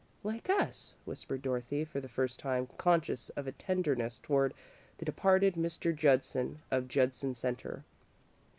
"Like 0.23 0.49
us," 0.49 0.95
whispered 1.05 1.43
Dorothy, 1.43 1.85
for 1.85 1.99
the 2.01 2.09
first 2.09 2.39
time 2.39 2.65
conscious 2.79 3.29
of 3.35 3.45
a 3.45 3.51
tenderness 3.51 4.17
toward 4.17 4.55
the 4.97 5.05
departed 5.05 5.53
Mr. 5.53 5.95
Judson, 5.95 6.57
of 6.71 6.87
Judson 6.87 7.35
Centre. 7.35 7.83